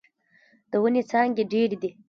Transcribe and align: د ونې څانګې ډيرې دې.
د 0.71 0.73
ونې 0.81 1.01
څانګې 1.11 1.43
ډيرې 1.51 1.77
دې. 1.81 1.89